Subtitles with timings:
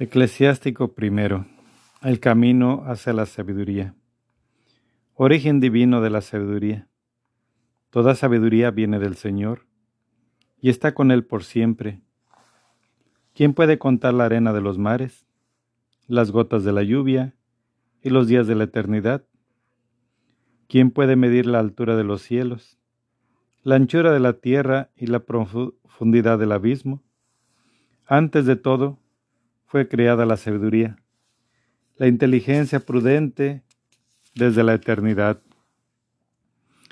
[0.00, 1.46] Eclesiástico primero.
[2.02, 3.96] El camino hacia la sabiduría.
[5.14, 6.86] Origen divino de la sabiduría.
[7.90, 9.66] Toda sabiduría viene del Señor
[10.60, 12.00] y está con Él por siempre.
[13.34, 15.26] ¿Quién puede contar la arena de los mares,
[16.06, 17.34] las gotas de la lluvia
[18.00, 19.24] y los días de la eternidad?
[20.68, 22.78] ¿Quién puede medir la altura de los cielos,
[23.64, 27.02] la anchura de la tierra y la profundidad del abismo?
[28.06, 29.00] Antes de todo,
[29.68, 30.96] fue creada la sabiduría,
[31.96, 33.62] la inteligencia prudente
[34.34, 35.42] desde la eternidad.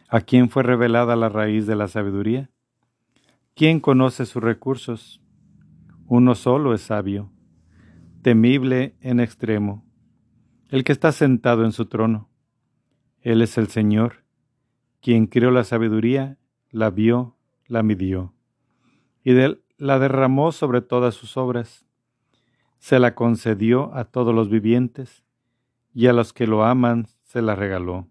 [0.08, 2.50] ¿A quién fue revelada la raíz de la sabiduría?
[3.54, 5.22] ¿Quién conoce sus recursos?
[6.06, 7.32] Uno solo es sabio,
[8.20, 9.82] temible en extremo,
[10.68, 12.28] el que está sentado en su trono.
[13.22, 14.24] Él es el Señor,
[15.00, 16.36] quien creó la sabiduría,
[16.70, 18.34] la vio, la midió,
[19.24, 19.32] y
[19.78, 21.85] la derramó sobre todas sus obras
[22.86, 25.24] se la concedió a todos los vivientes,
[25.92, 28.06] y a los que lo aman se la regaló.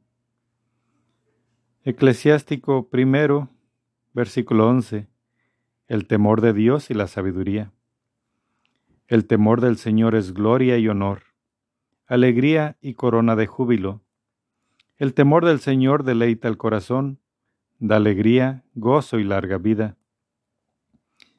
[1.86, 3.48] Eclesiástico primero,
[4.12, 5.08] versículo 11.
[5.88, 7.72] El temor de Dios y la sabiduría.
[9.08, 11.22] El temor del Señor es gloria y honor,
[12.06, 14.02] alegría y corona de júbilo.
[14.98, 17.22] El temor del Señor deleita el corazón,
[17.80, 19.96] da alegría, gozo y larga vida.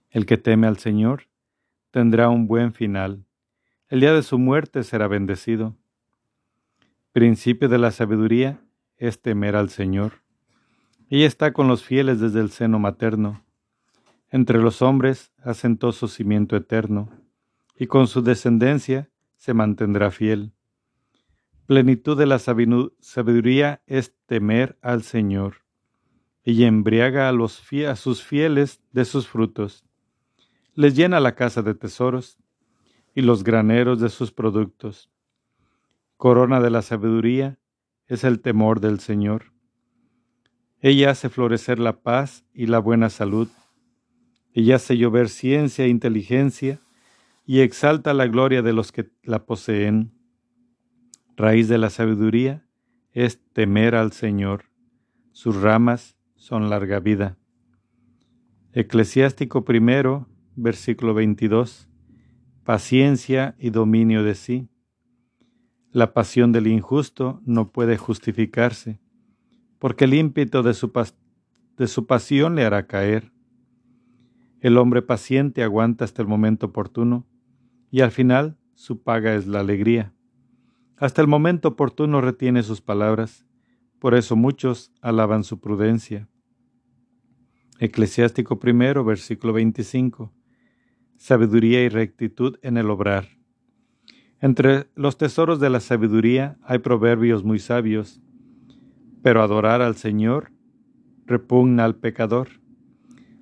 [0.08, 1.24] El que teme al Señor
[1.90, 3.25] tendrá un buen final
[3.88, 5.76] el día de su muerte será bendecido.
[7.12, 8.60] Principio de la sabiduría
[8.96, 10.22] es temer al Señor.
[11.08, 13.44] Ella está con los fieles desde el seno materno.
[14.28, 17.10] Entre los hombres asentó su cimiento eterno,
[17.78, 20.52] y con su descendencia se mantendrá fiel.
[21.66, 25.62] Plenitud de la sabiduría es temer al Señor,
[26.44, 29.84] y embriaga a, los a sus fieles de sus frutos.
[30.74, 32.38] Les llena la casa de tesoros,
[33.16, 35.10] y los graneros de sus productos.
[36.18, 37.58] Corona de la sabiduría
[38.08, 39.54] es el temor del Señor.
[40.80, 43.48] Ella hace florecer la paz y la buena salud.
[44.52, 46.78] Ella hace llover ciencia e inteligencia
[47.46, 50.12] y exalta la gloria de los que la poseen.
[51.38, 52.66] Raíz de la sabiduría
[53.12, 54.66] es temer al Señor.
[55.32, 57.38] Sus ramas son larga vida.
[58.74, 61.88] Eclesiástico primero, versículo 22
[62.66, 64.68] paciencia y dominio de sí.
[65.92, 69.00] La pasión del injusto no puede justificarse,
[69.78, 70.90] porque el ímpetu de su,
[71.76, 73.32] de su pasión le hará caer.
[74.58, 77.24] El hombre paciente aguanta hasta el momento oportuno,
[77.92, 80.12] y al final su paga es la alegría.
[80.96, 83.46] Hasta el momento oportuno retiene sus palabras,
[84.00, 86.28] por eso muchos alaban su prudencia.
[87.78, 90.35] Eclesiástico primero, versículo 25
[91.16, 93.28] sabiduría y rectitud en el obrar.
[94.40, 98.20] Entre los tesoros de la sabiduría hay proverbios muy sabios,
[99.22, 100.52] pero adorar al Señor
[101.26, 102.48] repugna al pecador.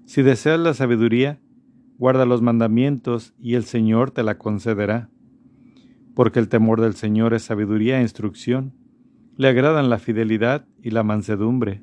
[0.06, 1.40] Si deseas la sabiduría,
[1.98, 5.10] guarda los mandamientos y el Señor te la concederá.
[6.14, 8.72] Porque el temor del Señor es sabiduría e instrucción,
[9.36, 11.82] le agradan la fidelidad y la mansedumbre.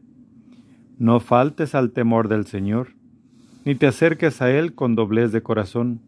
[0.98, 2.96] No faltes al temor del Señor
[3.66, 6.02] ni te acerques a Él con doblez de corazón.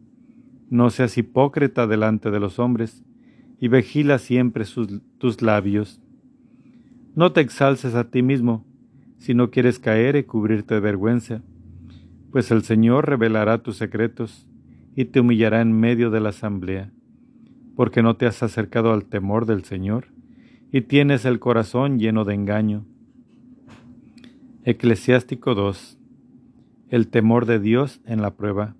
[0.69, 3.03] No seas hipócrita delante de los hombres,
[3.59, 4.65] y vigila siempre
[5.17, 6.01] tus labios.
[7.15, 8.65] No te exalces a ti mismo,
[9.17, 11.41] si no quieres caer y cubrirte de vergüenza,
[12.31, 14.47] pues el Señor revelará tus secretos
[14.95, 16.91] y te humillará en medio de la asamblea,
[17.75, 20.07] porque no te has acercado al temor del Señor
[20.71, 22.85] y tienes el corazón lleno de engaño.
[24.65, 25.99] Eclesiástico 2
[26.93, 28.75] el temor de Dios en la prueba.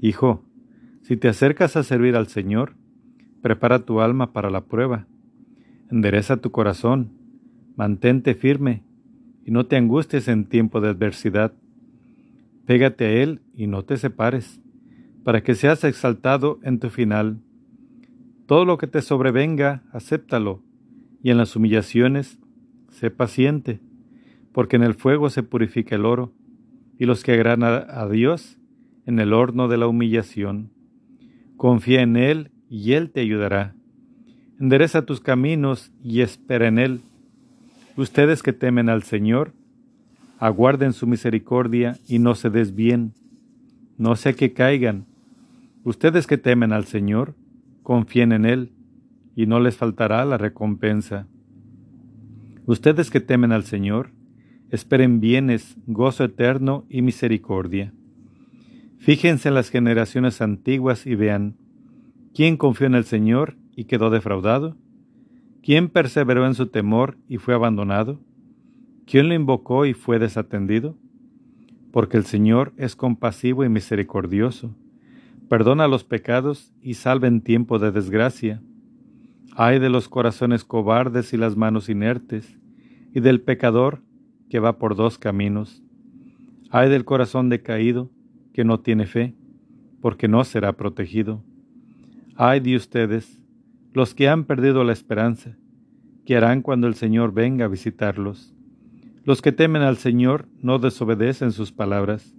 [0.00, 0.42] Hijo,
[1.02, 2.76] si te acercas a servir al Señor,
[3.42, 5.06] prepara tu alma para la prueba.
[5.90, 7.12] Endereza tu corazón,
[7.76, 8.84] mantente firme
[9.44, 11.52] y no te angusties en tiempo de adversidad.
[12.64, 14.62] Pégate a Él y no te separes,
[15.22, 17.42] para que seas exaltado en tu final.
[18.46, 20.62] Todo lo que te sobrevenga, acéptalo,
[21.22, 22.38] y en las humillaciones,
[22.88, 23.82] sé paciente,
[24.52, 26.32] porque en el fuego se purifica el oro
[26.98, 28.58] y los que agradan a Dios
[29.06, 30.70] en el horno de la humillación.
[31.56, 33.74] Confía en Él y Él te ayudará.
[34.60, 37.00] Endereza tus caminos y espera en Él.
[37.96, 39.52] Ustedes que temen al Señor,
[40.38, 43.14] aguarden su misericordia y no se desvíen,
[43.96, 45.06] no sea que caigan.
[45.84, 47.34] Ustedes que temen al Señor,
[47.82, 48.72] confíen en Él
[49.34, 51.26] y no les faltará la recompensa.
[52.66, 54.10] Ustedes que temen al Señor,
[54.76, 57.92] esperen bienes, gozo eterno y misericordia.
[58.98, 61.56] Fíjense en las generaciones antiguas y vean,
[62.36, 64.76] ¿Quién confió en el Señor y quedó defraudado?
[65.62, 68.20] ¿Quién perseveró en su temor y fue abandonado?
[69.06, 70.98] ¿Quién lo invocó y fue desatendido?
[71.92, 74.76] Porque el Señor es compasivo y misericordioso,
[75.48, 78.60] perdona los pecados y salva en tiempo de desgracia.
[79.54, 82.58] Ay de los corazones cobardes y las manos inertes,
[83.14, 84.02] y del pecador
[84.48, 85.82] que va por dos caminos.
[86.70, 88.10] Ay del corazón decaído
[88.52, 89.34] que no tiene fe,
[90.00, 91.42] porque no será protegido.
[92.36, 93.42] Ay de ustedes,
[93.92, 95.56] los que han perdido la esperanza,
[96.24, 98.54] ¿qué harán cuando el Señor venga a visitarlos?
[99.24, 102.34] Los que temen al Señor no desobedecen sus palabras,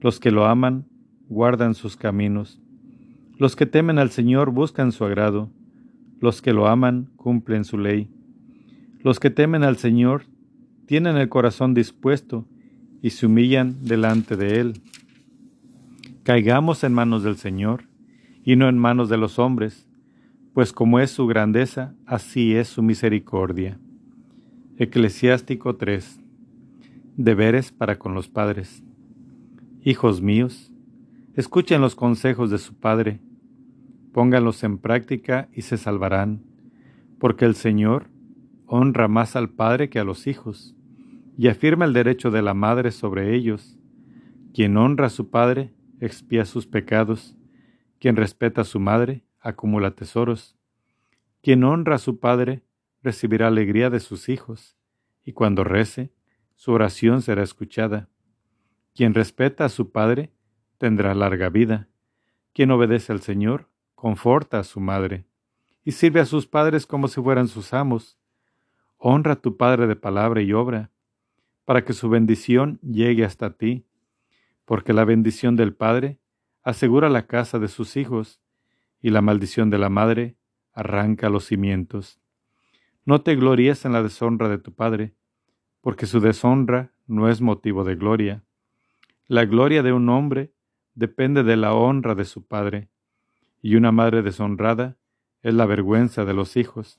[0.00, 0.86] los que lo aman
[1.28, 2.60] guardan sus caminos.
[3.38, 5.50] Los que temen al Señor buscan su agrado,
[6.20, 8.10] los que lo aman cumplen su ley.
[9.02, 10.24] Los que temen al Señor
[10.88, 12.46] tienen el corazón dispuesto
[13.02, 14.80] y se humillan delante de Él.
[16.22, 17.84] Caigamos en manos del Señor
[18.42, 19.86] y no en manos de los hombres,
[20.54, 23.78] pues como es su grandeza, así es su misericordia.
[24.78, 26.20] Eclesiástico 3.
[27.18, 28.82] Deberes para con los padres.
[29.82, 30.72] Hijos míos,
[31.34, 33.20] escuchen los consejos de su Padre,
[34.14, 36.44] pónganlos en práctica y se salvarán,
[37.18, 38.06] porque el Señor
[38.66, 40.74] honra más al Padre que a los hijos,
[41.38, 43.78] y afirma el derecho de la madre sobre ellos.
[44.52, 47.36] Quien honra a su Padre expía sus pecados,
[48.00, 50.56] quien respeta a su madre acumula tesoros.
[51.40, 52.64] Quien honra a su Padre
[53.04, 54.76] recibirá alegría de sus hijos,
[55.24, 56.12] y cuando rece,
[56.56, 58.08] su oración será escuchada.
[58.92, 60.32] Quien respeta a su Padre
[60.76, 61.86] tendrá larga vida.
[62.52, 65.24] Quien obedece al Señor conforta a su madre,
[65.84, 68.18] y sirve a sus padres como si fueran sus amos.
[68.96, 70.90] Honra a tu Padre de palabra y obra,
[71.68, 73.84] para que su bendición llegue hasta ti,
[74.64, 76.18] porque la bendición del Padre
[76.62, 78.40] asegura la casa de sus hijos,
[79.02, 80.38] y la maldición de la madre
[80.72, 82.22] arranca los cimientos.
[83.04, 85.14] No te gloríes en la deshonra de tu Padre,
[85.82, 88.42] porque su deshonra no es motivo de gloria.
[89.26, 90.54] La gloria de un hombre
[90.94, 92.88] depende de la honra de su padre,
[93.60, 94.96] y una madre deshonrada
[95.42, 96.98] es la vergüenza de los hijos.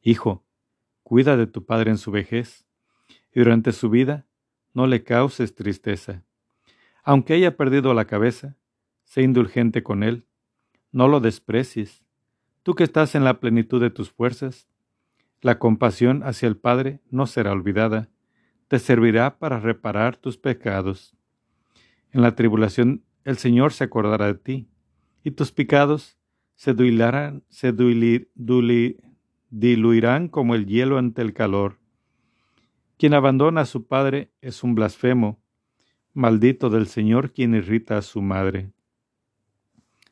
[0.00, 0.46] Hijo,
[1.02, 2.63] cuida de tu padre en su vejez,
[3.34, 4.26] y durante su vida
[4.72, 6.22] no le causes tristeza.
[7.02, 8.56] Aunque haya perdido la cabeza,
[9.04, 10.26] sé indulgente con él,
[10.92, 12.04] no lo desprecies.
[12.62, 14.68] Tú que estás en la plenitud de tus fuerzas,
[15.42, 18.08] la compasión hacia el Padre no será olvidada,
[18.68, 21.14] te servirá para reparar tus pecados.
[22.12, 24.68] En la tribulación el Señor se acordará de ti,
[25.22, 26.16] y tus pecados
[26.54, 27.72] se, diluirán, se
[29.50, 31.78] diluirán como el hielo ante el calor.
[32.96, 35.42] Quien abandona a su padre es un blasfemo,
[36.12, 38.70] maldito del Señor quien irrita a su madre.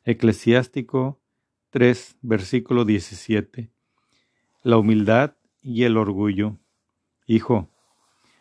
[0.03, 1.21] Eclesiástico
[1.69, 3.71] 3, versículo 17.
[4.63, 6.57] La humildad y el orgullo.
[7.25, 7.69] Hijo,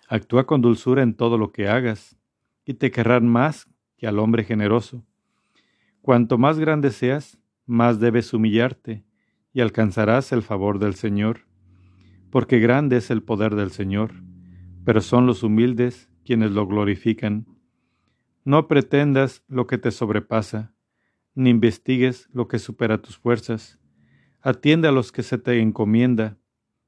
[0.09, 2.19] actúa con dulzura en todo lo que hagas
[2.65, 5.05] y te querrán más que al hombre generoso.
[6.00, 9.05] Cuanto más grande seas, más debes humillarte
[9.53, 11.47] y alcanzarás el favor del Señor,
[12.31, 14.15] porque grande es el poder del Señor,
[14.84, 17.46] pero son los humildes quienes lo glorifican.
[18.44, 20.75] No pretendas lo que te sobrepasa,
[21.34, 23.79] ni investigues lo que supera tus fuerzas.
[24.41, 26.39] Atiende a los que se te encomienda,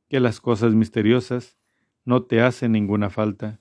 [0.08, 1.58] que las cosas misteriosas
[2.04, 3.60] no te hacen ninguna falta.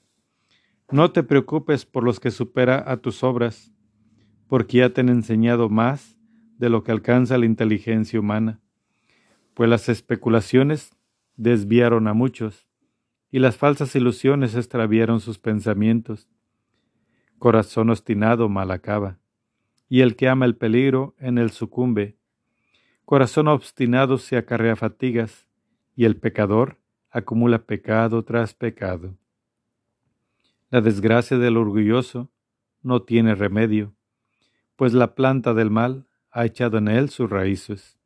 [0.92, 3.74] No te preocupes por los que supera a tus obras,
[4.48, 6.18] porque ya te han enseñado más
[6.58, 8.62] de lo que alcanza la inteligencia humana,
[9.54, 10.92] pues las especulaciones
[11.36, 12.68] desviaron a muchos,
[13.34, 16.30] y las falsas ilusiones extraviaron sus pensamientos.
[17.40, 19.18] Corazón obstinado mal acaba,
[19.90, 22.16] y el que ama el peligro en él sucumbe.
[23.06, 25.48] Corazón obstinado se acarrea fatigas,
[25.96, 26.78] y el pecador
[27.10, 29.18] acumula pecado tras pecado.
[30.70, 32.30] La desgracia del orgulloso
[32.84, 33.96] no tiene remedio,
[34.76, 37.98] pues la planta del mal ha echado en él sus raíces.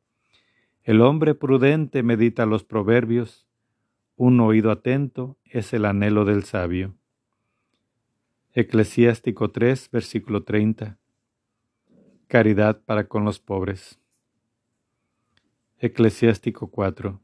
[0.84, 3.47] El hombre prudente medita los proverbios,
[4.18, 6.96] un oído atento es el anhelo del sabio.
[8.52, 10.98] Eclesiástico 3, versículo 30.
[12.26, 14.00] Caridad para con los pobres.
[15.78, 17.20] Eclesiástico 4.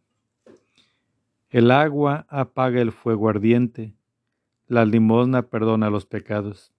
[1.50, 3.96] El agua apaga el fuego ardiente,
[4.68, 6.72] la limosna perdona los pecados.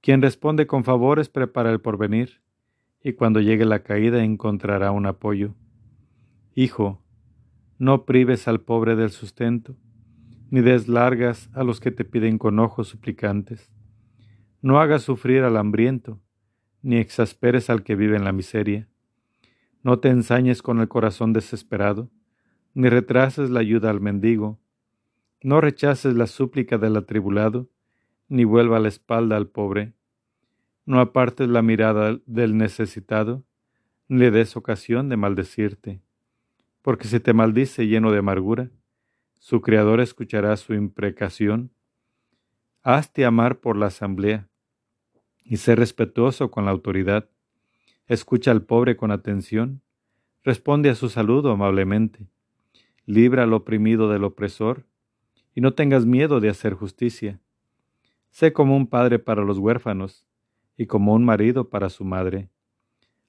[0.00, 2.40] Quien responde con favores prepara el porvenir,
[3.04, 5.54] y cuando llegue la caída encontrará un apoyo.
[6.54, 7.02] Hijo,
[7.78, 9.76] no prives al pobre del sustento,
[10.50, 13.70] ni des largas a los que te piden con ojos suplicantes.
[14.62, 16.20] No hagas sufrir al hambriento,
[16.82, 18.88] ni exasperes al que vive en la miseria,
[19.82, 22.10] No te ensañes con el corazón desesperado,
[22.74, 24.58] ni retrases la ayuda al mendigo.
[25.42, 27.68] No rechaces la súplica del atribulado,
[28.28, 29.94] ni vuelva la espalda al pobre.
[30.86, 33.44] No apartes la mirada del necesitado,
[34.08, 36.02] ni le des ocasión de maldecirte.
[36.86, 38.70] Porque si te maldice lleno de amargura,
[39.40, 41.72] su Creador escuchará su imprecación.
[42.84, 44.48] Hazte amar por la asamblea
[45.42, 47.28] y sé respetuoso con la autoridad.
[48.06, 49.82] Escucha al pobre con atención,
[50.44, 52.28] responde a su saludo amablemente.
[53.04, 54.86] Libra al oprimido del opresor
[55.56, 57.40] y no tengas miedo de hacer justicia.
[58.30, 60.24] Sé como un padre para los huérfanos
[60.76, 62.48] y como un marido para su madre.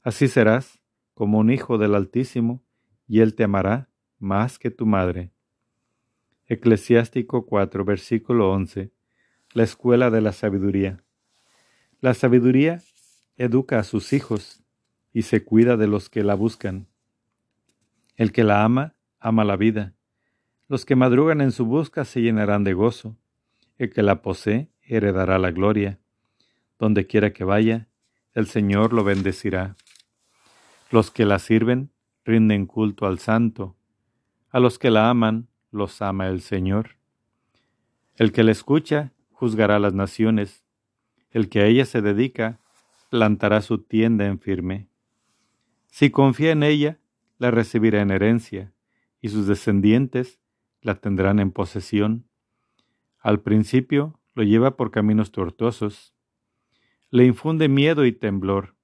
[0.04, 0.80] Así serás
[1.16, 2.62] como un hijo del Altísimo,
[3.08, 5.32] y él te amará más que tu madre.
[6.46, 8.92] Eclesiástico 4, versículo 11.
[9.54, 11.04] La escuela de la sabiduría.
[12.00, 12.82] La sabiduría
[13.38, 14.64] educa a sus hijos
[15.14, 16.88] y se cuida de los que la buscan.
[18.16, 19.94] El que la ama, ama la vida.
[20.68, 23.18] Los que madrugan en su busca se llenarán de gozo.
[23.78, 26.00] El que la posee, heredará la gloria.
[26.80, 27.88] Donde quiera que vaya,
[28.34, 29.76] el Señor lo bendecirá.
[30.92, 31.92] Los que la sirven,
[32.28, 33.78] rinden culto al Santo.
[34.50, 36.98] A los que la aman, los ama el Señor.
[38.16, 40.66] El que la escucha juzgará las naciones,
[41.32, 42.60] el que a ella se dedica
[43.10, 44.90] plantará su tienda en firme.
[45.90, 47.00] Si confía en ella,
[47.38, 48.74] la recibirá en herencia,
[49.22, 50.42] y sus descendientes
[50.82, 52.28] la tendrán en posesión.
[53.20, 56.14] Al principio lo lleva por caminos tortuosos,
[57.10, 58.76] le infunde miedo y temblor,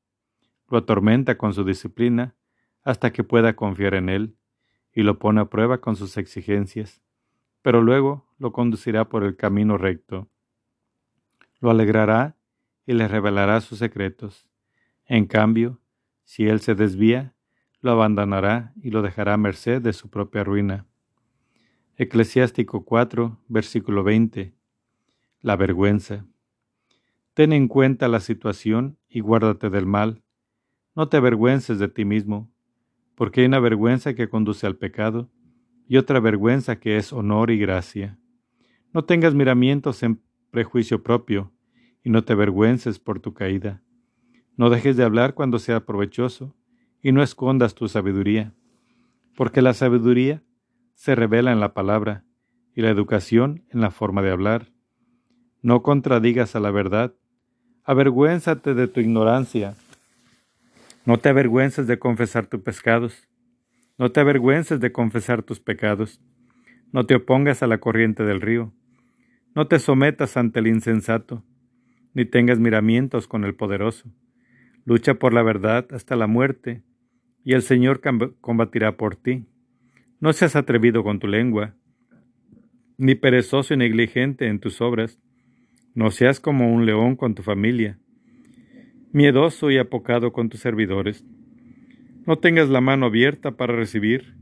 [0.69, 2.35] lo atormenta con su disciplina
[2.83, 4.35] hasta que pueda confiar en él
[4.93, 7.01] y lo pone a prueba con sus exigencias,
[7.61, 10.29] pero luego lo conducirá por el camino recto.
[11.59, 12.37] Lo alegrará
[12.85, 14.47] y le revelará sus secretos.
[15.05, 15.79] En cambio,
[16.25, 17.33] si él se desvía,
[17.81, 20.85] lo abandonará y lo dejará a merced de su propia ruina.
[21.95, 24.53] Eclesiástico 4, versículo 20.
[25.41, 26.25] La vergüenza.
[27.33, 30.23] Ten en cuenta la situación y guárdate del mal.
[30.95, 32.52] No te avergüences de ti mismo,
[33.15, 35.29] porque hay una vergüenza que conduce al pecado
[35.88, 38.17] y otra vergüenza que es honor y gracia.
[38.93, 41.51] No tengas miramientos en prejuicio propio
[42.03, 43.82] y no te avergüences por tu caída.
[44.55, 46.55] No dejes de hablar cuando sea provechoso
[47.01, 48.53] y no escondas tu sabiduría,
[49.36, 50.43] porque la sabiduría
[50.93, 52.24] se revela en la palabra
[52.75, 54.72] y la educación en la forma de hablar.
[55.62, 57.13] No contradigas a la verdad,
[57.84, 59.75] avergüénzate de tu ignorancia
[61.05, 63.27] no te avergüences de confesar tus pecados.
[63.98, 66.22] No te avergüences de confesar tus pecados.
[66.93, 68.72] No te opongas a la corriente del río.
[69.53, 71.43] No te sometas ante el insensato,
[72.13, 74.10] ni tengas miramientos con el poderoso.
[74.86, 76.83] Lucha por la verdad hasta la muerte,
[77.43, 78.01] y el Señor
[78.39, 79.45] combatirá por ti.
[80.22, 81.75] No seas atrevido con tu lengua,
[82.98, 85.19] ni perezoso y negligente en tus obras.
[85.93, 88.00] No seas como un león con tu familia
[89.13, 91.24] miedoso y apocado con tus servidores.
[92.25, 94.34] No tengas la mano abierta para recibir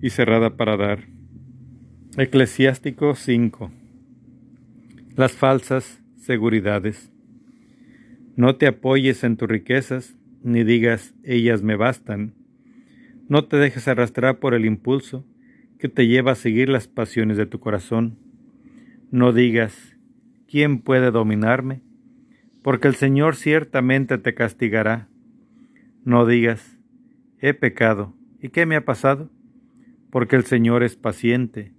[0.00, 1.08] y cerrada para dar.
[2.16, 3.72] Eclesiástico 5.
[5.16, 7.10] Las falsas seguridades.
[8.36, 12.34] No te apoyes en tus riquezas, ni digas ellas me bastan.
[13.28, 15.24] No te dejes arrastrar por el impulso
[15.78, 18.18] que te lleva a seguir las pasiones de tu corazón.
[19.10, 19.96] No digas,
[20.46, 21.82] ¿quién puede dominarme?
[22.64, 25.06] Porque el Señor ciertamente te castigará.
[26.02, 26.78] No digas,
[27.38, 29.28] he pecado, ¿y qué me ha pasado?
[30.10, 31.74] Porque el Señor es paciente.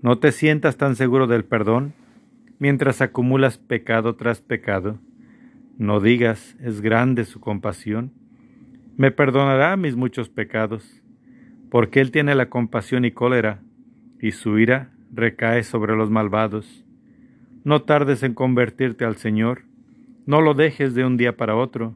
[0.00, 1.94] No te sientas tan seguro del perdón
[2.60, 5.00] mientras acumulas pecado tras pecado.
[5.76, 8.12] No digas, es grande su compasión.
[8.96, 11.02] Me perdonará mis muchos pecados,
[11.68, 13.60] porque Él tiene la compasión y cólera,
[14.20, 16.84] y su ira recae sobre los malvados.
[17.64, 19.64] No tardes en convertirte al Señor,
[20.26, 21.94] no lo dejes de un día para otro,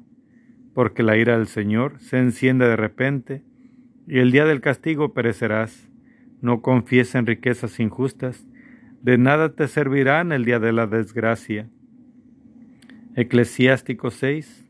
[0.75, 3.43] porque la ira del Señor se enciende de repente,
[4.07, 5.88] y el día del castigo perecerás.
[6.40, 8.47] No confíes en riquezas injustas,
[9.02, 11.69] de nada te servirán el día de la desgracia.
[13.16, 14.64] Eclesiástico 6.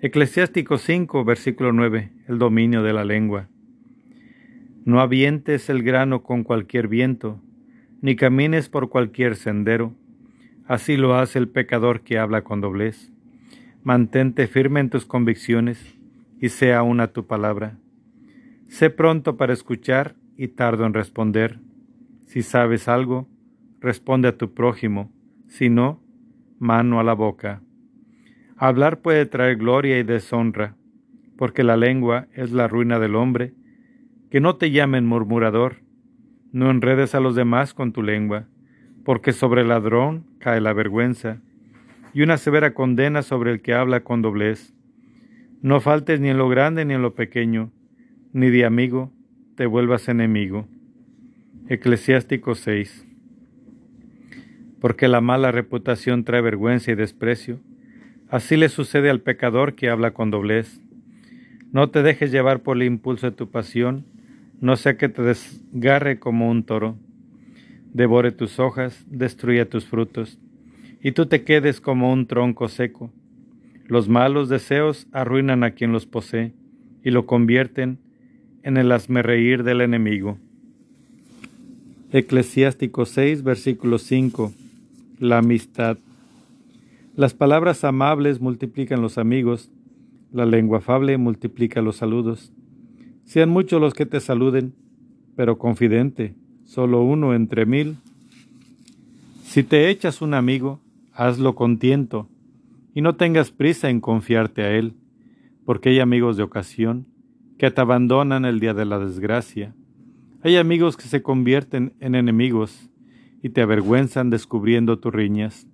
[0.00, 3.48] Eclesiástico 5, versículo 9, el dominio de la lengua.
[4.84, 7.40] No avientes el grano con cualquier viento,
[8.00, 9.94] ni camines por cualquier sendero
[10.72, 13.12] Así lo hace el pecador que habla con doblez.
[13.82, 15.98] Mantente firme en tus convicciones
[16.40, 17.76] y sea una tu palabra.
[18.68, 21.58] Sé pronto para escuchar y tardo en responder.
[22.24, 23.28] Si sabes algo,
[23.80, 25.12] responde a tu prójimo,
[25.46, 26.02] si no,
[26.58, 27.60] mano a la boca.
[28.56, 30.74] Hablar puede traer gloria y deshonra,
[31.36, 33.52] porque la lengua es la ruina del hombre.
[34.30, 35.82] Que no te llamen murmurador,
[36.50, 38.46] no enredes a los demás con tu lengua,
[39.04, 41.40] porque sobre el ladrón cae la vergüenza,
[42.12, 44.74] y una severa condena sobre el que habla con doblez.
[45.62, 47.70] No faltes ni en lo grande ni en lo pequeño,
[48.32, 49.12] ni de amigo
[49.54, 50.66] te vuelvas enemigo.
[51.68, 53.06] Eclesiástico 6.
[54.80, 57.60] Porque la mala reputación trae vergüenza y desprecio,
[58.28, 60.80] así le sucede al pecador que habla con doblez.
[61.70, 64.04] No te dejes llevar por el impulso de tu pasión,
[64.60, 66.98] no sea que te desgarre como un toro.
[67.92, 70.38] Devore tus hojas, destruya tus frutos,
[71.02, 73.12] y tú te quedes como un tronco seco.
[73.86, 76.52] Los malos deseos arruinan a quien los posee
[77.04, 77.98] y lo convierten
[78.62, 80.38] en el asmerreír del enemigo.
[82.12, 84.52] Eclesiástico 6, versículo 5.
[85.18, 85.98] La amistad.
[87.16, 89.70] Las palabras amables multiplican los amigos,
[90.32, 92.52] la lengua afable multiplica los saludos.
[93.24, 94.74] Sean muchos los que te saluden,
[95.36, 96.34] pero confidente,
[96.72, 97.98] solo uno entre mil.
[99.42, 100.80] Si te echas un amigo,
[101.12, 102.30] hazlo con tiento,
[102.94, 104.94] y no tengas prisa en confiarte a él,
[105.66, 107.04] porque hay amigos de ocasión
[107.58, 109.74] que te abandonan el día de la desgracia.
[110.42, 112.88] Hay amigos que se convierten en enemigos
[113.42, 115.66] y te avergüenzan descubriendo tus riñas.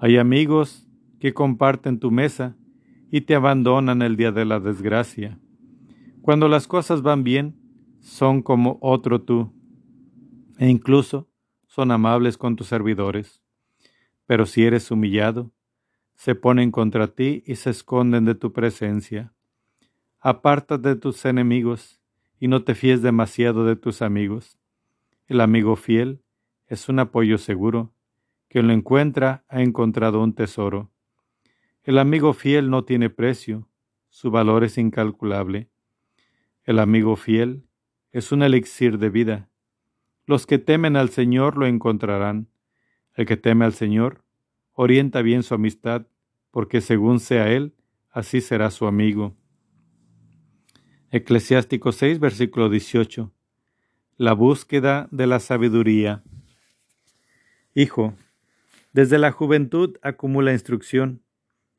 [0.00, 0.88] Hay amigos
[1.20, 2.56] que comparten tu mesa
[3.12, 5.38] y te abandonan el día de la desgracia.
[6.22, 7.54] Cuando las cosas van bien,
[8.00, 9.52] son como otro tú,
[10.58, 11.28] e incluso
[11.66, 13.40] son amables con tus servidores.
[14.26, 15.52] Pero si eres humillado,
[16.14, 19.32] se ponen contra ti y se esconden de tu presencia.
[20.18, 22.00] Apártate de tus enemigos
[22.40, 24.58] y no te fíes demasiado de tus amigos.
[25.28, 26.22] El amigo fiel
[26.66, 27.94] es un apoyo seguro.
[28.48, 30.90] Quien lo encuentra ha encontrado un tesoro.
[31.84, 33.68] El amigo fiel no tiene precio,
[34.10, 35.70] su valor es incalculable.
[36.64, 37.64] El amigo fiel
[38.10, 39.48] es un elixir de vida.
[40.28, 42.48] Los que temen al Señor lo encontrarán.
[43.14, 44.24] El que teme al Señor
[44.74, 46.06] orienta bien su amistad,
[46.50, 47.72] porque según sea Él,
[48.10, 49.34] así será su amigo.
[51.10, 53.32] Eclesiástico 6, versículo 18.
[54.18, 56.22] La búsqueda de la sabiduría.
[57.74, 58.12] Hijo,
[58.92, 61.22] desde la juventud acumula instrucción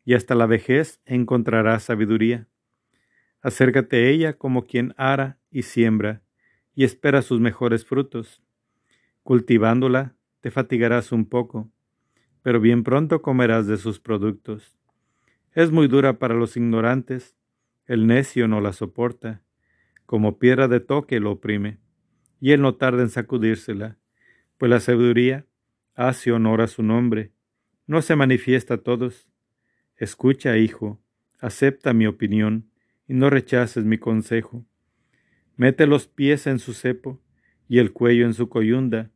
[0.05, 2.47] y hasta la vejez encontrarás sabiduría.
[3.43, 6.23] Acércate a ella como quien ara y siembra,
[6.79, 8.41] y espera sus mejores frutos.
[9.23, 11.69] Cultivándola, te fatigarás un poco,
[12.41, 14.77] pero bien pronto comerás de sus productos.
[15.51, 17.35] Es muy dura para los ignorantes,
[17.85, 19.43] el necio no la soporta,
[20.05, 21.79] como piedra de toque lo oprime,
[22.39, 23.97] y él no tarda en sacudírsela,
[24.57, 25.45] pues la sabiduría
[25.95, 27.33] hace honor a su nombre,
[27.87, 29.27] no se manifiesta a todos,
[29.97, 31.01] Escucha, hijo,
[31.41, 32.71] acepta mi opinión
[33.05, 34.65] y no rechaces mi consejo.
[35.59, 37.21] Mete los pies en su cepo
[37.67, 39.11] y el cuello en su coyunda.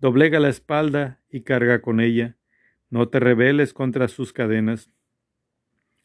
[0.00, 2.38] Doblega la espalda y carga con ella.
[2.88, 4.90] No te rebeles contra sus cadenas.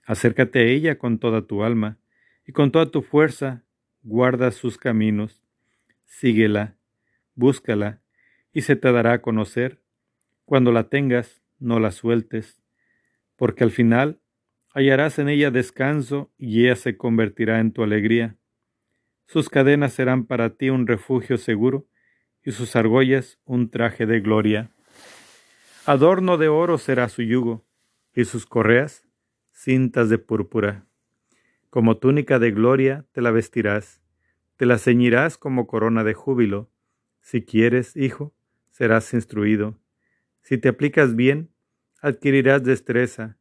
[0.03, 1.97] Acércate a ella con toda tu alma
[2.45, 3.63] y con toda tu fuerza
[4.03, 5.45] guarda sus caminos.
[6.03, 6.75] Síguela,
[7.33, 8.01] búscala
[8.51, 9.81] y se te dará a conocer.
[10.43, 12.59] Cuando la tengas, no la sueltes
[13.37, 14.19] porque al final
[14.73, 18.35] hallarás en ella descanso y ella se convertirá en tu alegría.
[19.29, 21.87] Sus cadenas serán para ti un refugio seguro
[22.43, 24.71] y sus argollas un traje de gloria.
[25.85, 27.63] Adorno de oro será su yugo
[28.15, 29.07] y sus correas
[29.51, 30.87] cintas de púrpura.
[31.69, 34.01] Como túnica de gloria te la vestirás,
[34.57, 36.71] te la ceñirás como corona de júbilo.
[37.21, 38.33] Si quieres, hijo,
[38.71, 39.79] serás instruido.
[40.41, 41.51] Si te aplicas bien,
[42.01, 43.37] adquirirás destreza.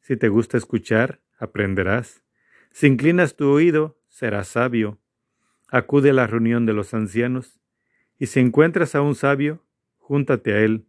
[0.00, 2.24] Si te gusta escuchar, aprenderás.
[2.70, 4.98] Si inclinas tu oído, serás sabio.
[5.68, 7.60] Acude a la reunión de los ancianos,
[8.18, 9.64] y si encuentras a un sabio,
[9.98, 10.86] júntate a él.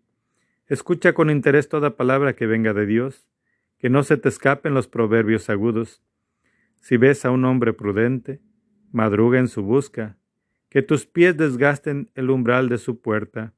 [0.68, 3.28] Escucha con interés toda palabra que venga de Dios,
[3.80, 6.04] que no se te escapen los proverbios agudos.
[6.76, 8.42] Si ves a un hombre prudente,
[8.92, 10.18] madruga en su busca,
[10.70, 13.54] que tus pies desgasten el umbral de su puerta.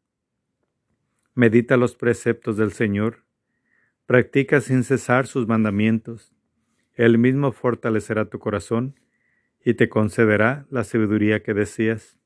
[1.33, 3.29] Medita los preceptos del Señor
[4.09, 6.33] Practica sin cesar sus mandamientos.
[6.95, 8.95] Él mismo fortalecerá tu corazón
[9.63, 12.17] y te concederá la sabiduría que deseas.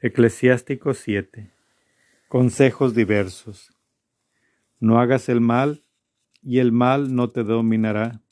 [0.00, 1.50] Eclesiástico 7.
[2.28, 3.72] Consejos diversos.
[4.80, 5.84] No hagas el mal
[6.42, 8.22] y el mal no te dominará.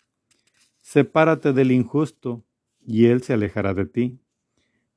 [0.78, 2.44] Sepárate del injusto
[2.86, 4.20] y él se alejará de ti.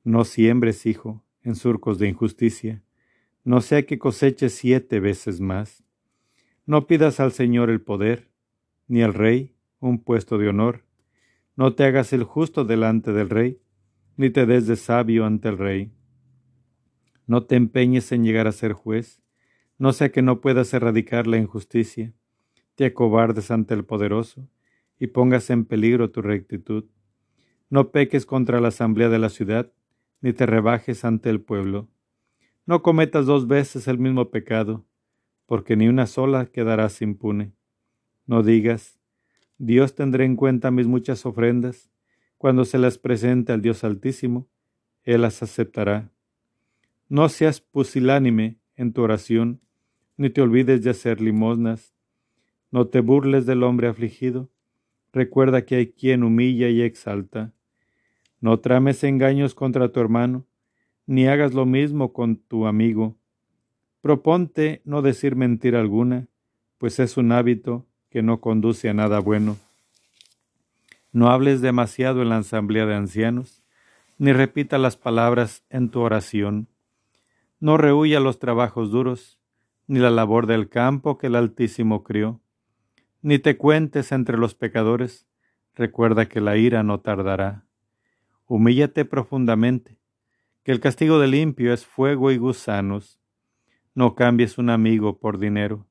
[0.04, 2.82] No siembres, hijo, en surcos de injusticia,
[3.44, 5.82] no sea que coseches siete veces más.
[6.66, 8.30] No pidas al Señor el poder,
[8.86, 10.84] ni al Rey un puesto de honor.
[11.60, 13.60] No te hagas el justo delante del rey,
[14.16, 15.92] ni te des de sabio ante el rey.
[17.26, 19.20] No te empeñes en llegar a ser juez,
[19.76, 22.14] no sea que no puedas erradicar la injusticia,
[22.76, 24.48] te acobardes ante el poderoso,
[24.98, 26.86] y pongas en peligro tu rectitud.
[27.68, 29.70] No peques contra la asamblea de la ciudad,
[30.22, 31.90] ni te rebajes ante el pueblo.
[32.64, 34.86] No cometas dos veces el mismo pecado,
[35.44, 37.52] porque ni una sola quedarás impune.
[38.24, 38.99] No digas,
[39.62, 41.90] Dios tendrá en cuenta mis muchas ofrendas,
[42.38, 44.48] cuando se las presente al Dios Altísimo,
[45.04, 46.10] Él las aceptará.
[47.10, 49.60] No seas pusilánime en tu oración,
[50.16, 51.94] ni te olvides de hacer limosnas.
[52.70, 54.50] No te burles del hombre afligido,
[55.12, 57.52] Recuerda que hay quien humilla y exalta.
[58.40, 60.46] No trames engaños contra tu hermano,
[61.06, 63.16] ni hagas lo mismo con tu amigo.
[64.00, 66.28] Proponte no decir mentira alguna,
[66.78, 69.56] pues es un hábito que no conduce a nada bueno.
[71.12, 73.62] No hables demasiado en la asamblea de ancianos,
[74.18, 76.68] ni repita las palabras en tu oración.
[77.58, 79.38] No rehuya los trabajos duros,
[79.86, 82.40] ni la labor del campo que el Altísimo crió
[83.22, 85.26] ni te cuentes entre los pecadores,
[85.74, 87.66] recuerda que la ira no tardará.
[88.46, 89.98] Humíllate profundamente,
[90.62, 93.20] que el castigo del limpio es fuego y gusanos.
[93.94, 95.86] No cambies un amigo por dinero,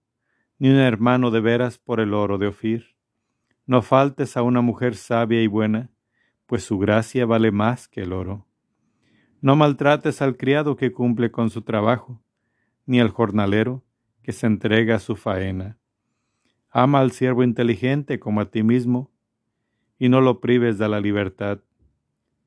[0.60, 2.95] ni un hermano de veras por el oro de Ofir.
[3.65, 5.89] No faltes a una mujer sabia y buena,
[6.45, 8.45] pues su gracia vale más que el oro.
[9.41, 12.22] No maltrates al criado que cumple con su trabajo,
[12.86, 13.84] ni al jornalero
[14.22, 15.80] que se entrega a su faena
[16.72, 19.12] Ama al siervo inteligente como a ti mismo,
[19.98, 21.60] y no lo prives de la libertad.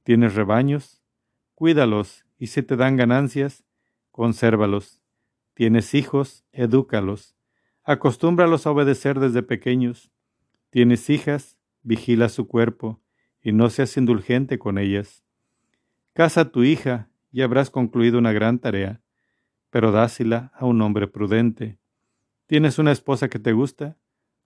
[0.05, 1.03] ¿Tienes rebaños?
[1.55, 3.64] Cuídalos, y si te dan ganancias,
[4.11, 5.03] consérvalos.
[5.55, 6.44] ¿Tienes hijos?
[6.53, 7.37] Edúcalos.
[7.84, 10.10] Acostúmbralos a obedecer desde pequeños.
[10.70, 11.58] ¿Tienes hijas?
[11.82, 13.02] Vigila su cuerpo,
[13.42, 15.24] y no seas indulgente con ellas.
[16.12, 19.00] Casa a tu hija, y habrás concluido una gran tarea,
[19.70, 21.78] pero dásela a un hombre prudente.
[22.46, 23.96] ¿Tienes una esposa que te gusta?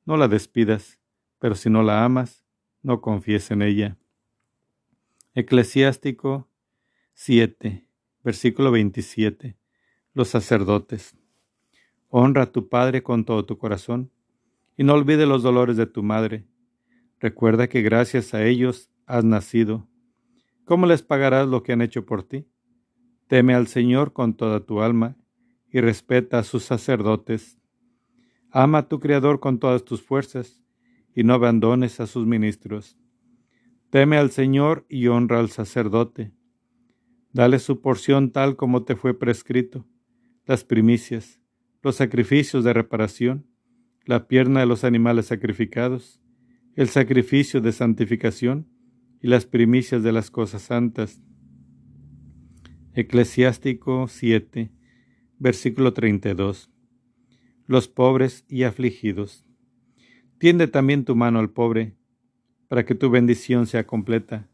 [0.07, 0.99] No la despidas,
[1.39, 2.47] pero si no la amas,
[2.83, 3.99] no confíes en ella.
[5.35, 6.49] Eclesiástico
[7.13, 7.87] 7,
[8.23, 9.59] versículo 27.
[10.15, 11.15] Los sacerdotes.
[12.09, 14.11] Honra a tu padre con todo tu corazón,
[14.77, 16.47] y no olvides los dolores de tu madre.
[17.21, 19.89] Recuerda que gracias a ellos has nacido.
[20.65, 22.47] ¿Cómo les pagarás lo que han hecho por ti?
[23.27, 25.17] Teme al Señor con toda tu alma,
[25.71, 27.59] y respeta a sus sacerdotes
[28.59, 30.63] Ama a tu Creador con todas tus fuerzas
[31.15, 32.97] y no abandones a sus ministros.
[33.91, 36.33] Teme al Señor y honra al sacerdote.
[37.35, 39.85] Dale su porción tal como te fue prescrito,
[40.47, 41.39] las primicias,
[41.87, 43.47] los sacrificios de reparación,
[44.07, 46.21] la pierna de los animales sacrificados,
[46.75, 48.67] el sacrificio de santificación
[49.23, 51.23] y las primicias de las cosas santas.
[52.93, 54.73] Eclesiástico 7,
[55.39, 56.73] versículo 32
[57.69, 59.45] los pobres y afligidos.
[60.39, 61.95] Tiende también tu mano al pobre,
[62.67, 64.49] para que tu bendición sea completa.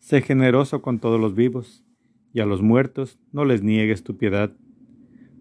[0.00, 1.84] Sé generoso con todos los vivos,
[2.32, 4.56] y a los muertos no les niegues tu piedad.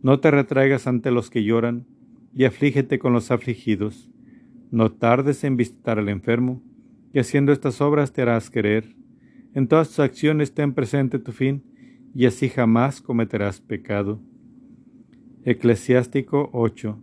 [0.01, 1.85] No te retraigas ante los que lloran,
[2.33, 4.09] y aflígete con los afligidos.
[4.71, 6.63] No tardes en visitar al enfermo,
[7.13, 8.95] y haciendo estas obras te harás querer.
[9.53, 11.63] En todas tus acciones ten presente tu fin,
[12.13, 14.21] y así jamás cometerás pecado.
[15.43, 17.01] Eclesiástico 8.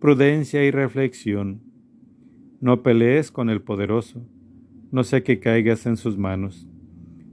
[0.00, 1.62] Prudencia y reflexión.
[2.60, 4.26] No pelees con el poderoso,
[4.90, 6.68] no sea que caigas en sus manos.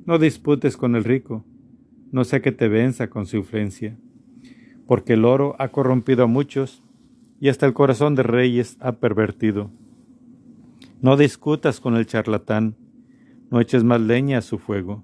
[0.06, 1.46] No disputes con el rico,
[2.12, 3.98] no sea que te venza con su influencia.
[4.88, 6.84] Porque el oro ha corrompido a muchos,
[7.39, 9.72] y hasta el corazón de reyes ha pervertido.
[11.02, 12.76] No discutas con el charlatán,
[13.50, 15.04] no eches más leña a su fuego.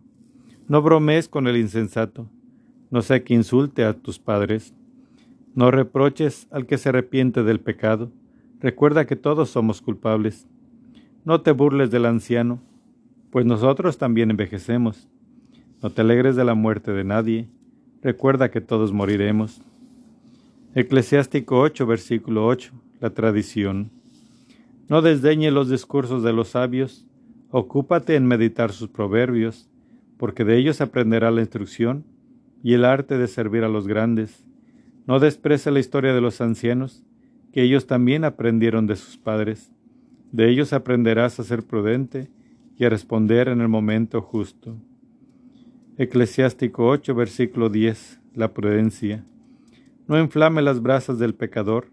[0.67, 2.29] No bromees con el insensato,
[2.91, 4.73] no sea que insulte a tus padres
[5.57, 8.11] no reproches al que se arrepiente del pecado.
[8.59, 10.47] Recuerda que todos somos culpables.
[11.25, 12.61] No te burles del anciano,
[13.31, 15.09] pues nosotros también envejecemos.
[15.81, 17.49] No te alegres de la muerte de nadie.
[18.01, 19.61] Recuerda que todos moriremos.
[20.75, 23.89] Eclesiástico 8, versículo 8, la tradición.
[24.87, 27.07] No desdeñe los discursos de los sabios,
[27.49, 29.67] ocúpate en meditar sus proverbios,
[30.17, 32.05] porque de ellos aprenderá la instrucción
[32.63, 34.43] y el arte de servir a los grandes.
[35.07, 37.03] No desprecie la historia de los ancianos,
[37.51, 39.71] que ellos también aprendieron de sus padres.
[40.31, 42.29] De ellos aprenderás a ser prudente
[42.77, 44.75] y a responder en el momento justo.
[45.99, 48.21] Eclesiástico 8, versículo 10.
[48.35, 49.25] La prudencia.
[50.07, 51.89] No inflame las brasas del pecador,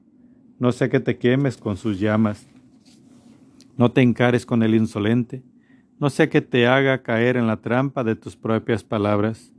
[0.58, 2.46] no sea que te quemes con sus llamas.
[3.78, 5.42] No te encares con el insolente,
[5.98, 9.54] no sea que te haga caer en la trampa de tus propias palabras.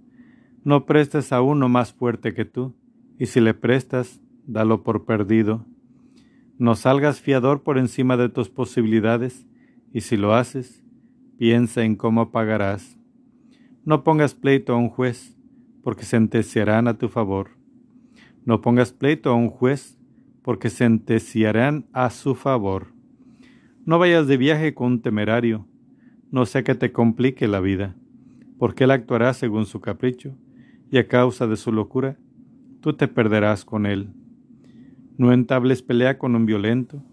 [0.63, 2.75] No prestes a uno más fuerte que tú,
[3.17, 5.65] y si le prestas, dalo por perdido.
[6.59, 9.47] No salgas fiador por encima de tus posibilidades,
[9.91, 10.83] y si lo haces,
[11.39, 12.95] piensa en cómo pagarás.
[13.85, 15.37] No pongas pleito a un juez,
[15.83, 17.51] porque sentenciarán a tu favor.
[18.43, 19.99] No pongas pleito a un juez,
[20.41, 22.87] porque sentenciarán a su favor.
[23.85, 25.67] No vayas de viaje con un temerario,
[26.31, 27.95] no sea que te complique la vida,
[28.57, 30.35] porque él actuará según su capricho,
[30.89, 32.17] y a causa de su locura,
[32.81, 34.09] tú te perderás con él.
[35.19, 37.03] No entables pelea con un violento,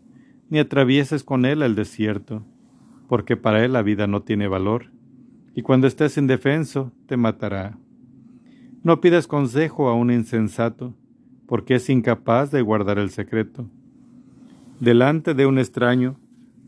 [0.48, 2.46] ni atravieses con él el desierto,
[3.08, 4.86] porque para él la vida no tiene valor,
[5.54, 7.78] y cuando estés indefenso te matará.
[8.82, 10.94] No pidas consejo a un insensato,
[11.46, 13.68] porque es incapaz de guardar el secreto.
[14.80, 16.18] Delante de un extraño,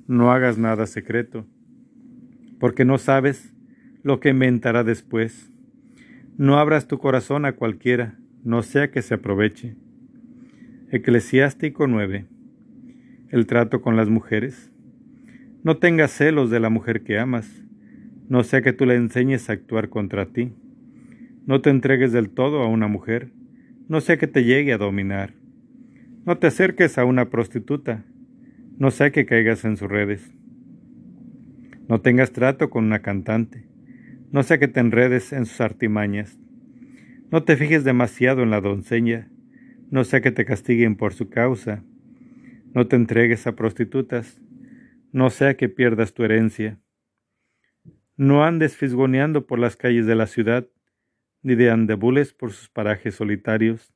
[0.07, 1.47] no hagas nada secreto,
[2.61, 3.55] porque no sabes
[4.03, 5.51] lo que inventará después.
[6.37, 9.77] No abras tu corazón a cualquiera, no sea que se aproveche.
[10.90, 12.27] Eclesiástico 9.
[13.31, 14.70] El trato con las mujeres.
[15.62, 17.63] No tengas celos de la mujer que amas,
[18.28, 20.52] no sea que tú le enseñes a actuar contra ti.
[21.46, 23.32] No te entregues del todo a una mujer,
[23.88, 25.34] no sea que te llegue a dominar.
[26.24, 28.04] No te acerques a una prostituta,
[28.78, 30.34] no sea que caigas en sus redes.
[31.87, 33.66] No tengas trato con una cantante,
[34.32, 36.38] no sea que te enredes en sus artimañas.
[37.30, 39.28] No te fijes demasiado en la doncella,
[39.90, 41.84] no sea que te castiguen por su causa.
[42.72, 44.40] No te entregues a prostitutas,
[45.12, 46.80] no sea que pierdas tu herencia.
[48.16, 50.68] No andes fisgoneando por las calles de la ciudad,
[51.42, 53.92] ni de andebules por sus parajes solitarios.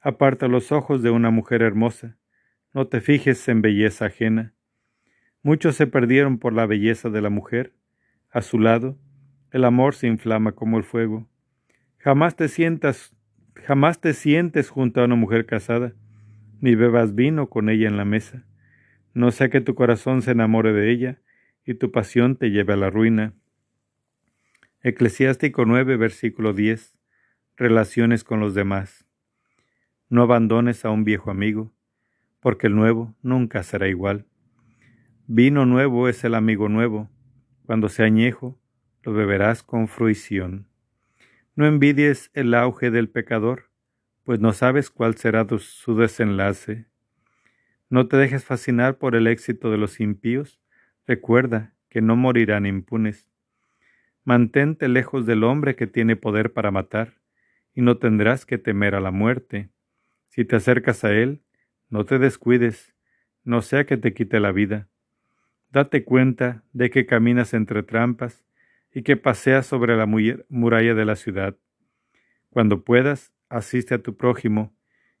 [0.00, 2.16] Aparta los ojos de una mujer hermosa,
[2.72, 4.54] no te fijes en belleza ajena.
[5.42, 7.74] Muchos se perdieron por la belleza de la mujer.
[8.30, 8.98] A su lado,
[9.52, 11.28] el amor se inflama como el fuego.
[11.98, 13.14] Jamás te sientas,
[13.54, 15.92] jamás te sientes junto a una mujer casada,
[16.60, 18.46] ni bebas vino con ella en la mesa.
[19.12, 21.18] No sea que tu corazón se enamore de ella
[21.64, 23.32] y tu pasión te lleve a la ruina.
[24.82, 26.98] Eclesiástico 9, versículo 10.
[27.56, 29.06] Relaciones con los demás.
[30.08, 31.72] No abandones a un viejo amigo,
[32.40, 34.26] porque el nuevo nunca será igual.
[35.26, 37.08] Vino nuevo es el amigo nuevo.
[37.64, 38.60] Cuando sea añejo,
[39.02, 40.68] lo beberás con fruición.
[41.56, 43.70] No envidies el auge del pecador,
[44.24, 46.86] pues no sabes cuál será su desenlace.
[47.88, 50.60] No te dejes fascinar por el éxito de los impíos,
[51.06, 53.30] recuerda que no morirán impunes.
[54.24, 57.14] Mantente lejos del hombre que tiene poder para matar,
[57.74, 59.70] y no tendrás que temer a la muerte.
[60.28, 61.42] Si te acercas a él,
[61.90, 62.94] no te descuides,
[63.44, 64.88] no sea que te quite la vida
[65.74, 68.44] Date cuenta de que caminas entre trampas
[68.92, 71.56] y que paseas sobre la muralla de la ciudad.
[72.48, 74.72] Cuando puedas, asiste a tu prójimo,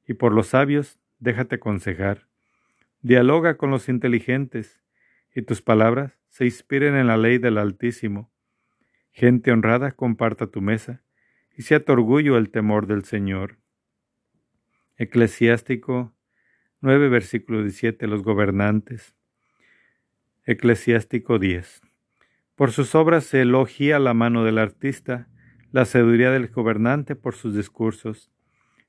[0.06, 2.28] y por los sabios déjate aconsejar.
[3.02, 4.80] Dialoga con los inteligentes,
[5.34, 8.32] y tus palabras se inspiren en la ley del Altísimo.
[9.12, 11.02] Gente honrada comparta tu mesa,
[11.56, 13.58] y sea tu orgullo el temor del Señor.
[14.96, 16.14] Eclesiástico
[16.80, 18.06] 9, versículo 17.
[18.06, 19.16] Los gobernantes.
[20.44, 21.80] Eclesiástico 10.
[22.54, 25.28] Por sus obras se elogia la mano del artista,
[25.72, 28.30] la sabiduría del gobernante por sus discursos.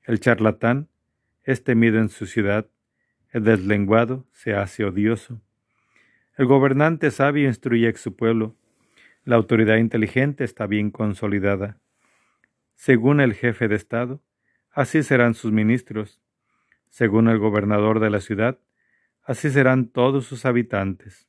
[0.04, 0.88] El charlatán
[1.42, 2.68] es temido en su ciudad,
[3.30, 5.40] el deslenguado se hace odioso.
[6.36, 8.54] El gobernante sabio instruye a su pueblo,
[9.24, 11.80] la autoridad inteligente está bien consolidada.
[12.74, 14.20] Según el jefe de Estado,
[14.70, 16.20] así serán sus ministros.
[16.90, 18.58] Según el gobernador de la ciudad,
[19.22, 21.26] así serán todos sus habitantes.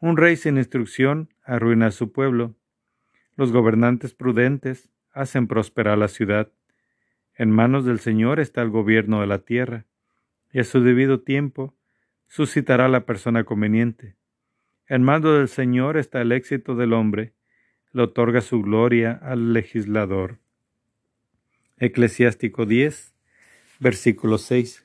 [0.00, 2.56] Un rey sin instrucción arruina a su pueblo.
[3.36, 6.50] Los gobernantes prudentes hacen prosperar la ciudad.
[7.36, 9.86] En manos del Señor está el gobierno de la tierra,
[10.52, 11.76] y a su debido tiempo
[12.26, 14.16] suscitará la persona conveniente.
[14.86, 17.32] En manos del Señor está el éxito del hombre,
[17.92, 20.40] le otorga su gloria al legislador.
[21.78, 23.14] Eclesiástico 10,
[23.80, 24.84] versículo 6.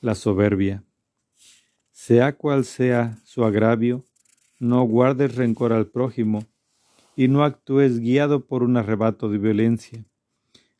[0.00, 0.82] La soberbia.
[1.92, 4.04] Sea cual sea su agravio,
[4.58, 6.48] no guardes rencor al prójimo
[7.14, 10.04] y no actúes guiado por un arrebato de violencia.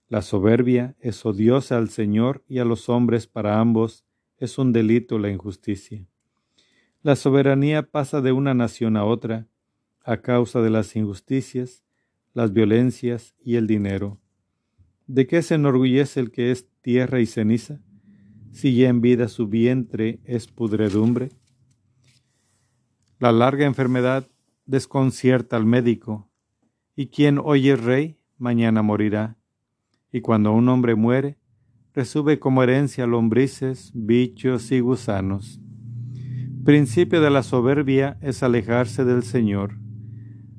[0.09, 4.05] La soberbia es odiosa al Señor y a los hombres para ambos
[4.39, 6.05] es un delito la injusticia.
[7.05, 9.47] La soberanía pasa de una nación a otra
[10.07, 11.85] a causa de las injusticias,
[12.33, 14.23] las violencias y el dinero.
[15.07, 17.83] ¿De qué se enorgullece el que es tierra y ceniza?
[18.53, 21.29] Si ya en vida su vientre es pudredumbre.
[23.19, 24.27] La larga enfermedad
[24.65, 26.31] desconcierta al médico,
[26.97, 29.37] y quien hoy es rey, mañana morirá.
[30.11, 31.37] Y cuando un hombre muere,
[31.93, 35.61] resube como herencia lombrices, bichos y gusanos.
[36.65, 39.77] Principio de la soberbia es alejarse del Señor,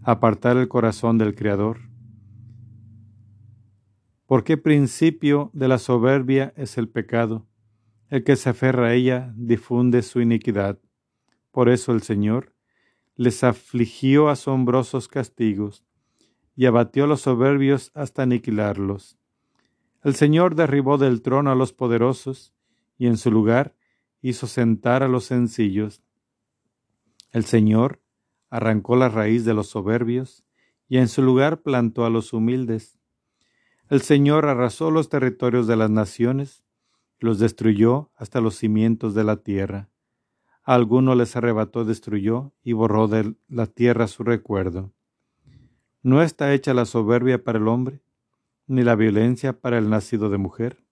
[0.04, 1.80] apartar el corazón del Creador.
[4.28, 7.48] Porque principio de la soberbia es el pecado.
[8.10, 10.78] El que se aferra a ella difunde su iniquidad.
[11.50, 12.54] Por eso el Señor
[13.16, 15.84] les afligió asombrosos castigos
[16.56, 19.18] y abatió a los soberbios hasta aniquilarlos.
[20.04, 22.54] El Señor derribó del trono a los poderosos
[23.00, 23.75] y en su lugar
[24.28, 26.02] hizo sentar a los sencillos.
[27.32, 28.02] El Señor
[28.50, 30.44] arrancó la raíz de los soberbios
[30.88, 32.98] y en su lugar plantó a los humildes.
[33.88, 36.64] El Señor arrasó los territorios de las naciones,
[37.20, 39.90] los destruyó hasta los cimientos de la tierra.
[40.64, 44.92] A algunos les arrebató, destruyó y borró de la tierra su recuerdo.
[46.02, 48.02] ¿No está hecha la soberbia para el hombre,
[48.66, 50.85] ni la violencia para el nacido de mujer?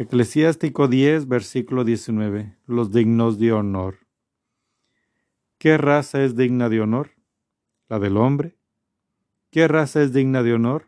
[0.00, 2.56] Eclesiástico 10, versículo 19.
[2.66, 4.06] Los dignos de honor.
[5.58, 7.10] ¿Qué raza es digna de honor?
[7.88, 8.56] La del hombre.
[9.50, 10.86] ¿Qué raza es digna de honor?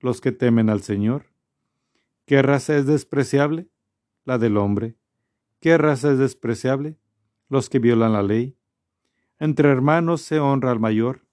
[0.00, 1.26] Los que temen al Señor.
[2.24, 3.68] ¿Qué raza es despreciable?
[4.24, 4.96] La del hombre.
[5.60, 6.96] ¿Qué raza es despreciable?
[7.50, 8.56] Los que violan la ley.
[9.38, 11.26] Entre hermanos se honra al mayor,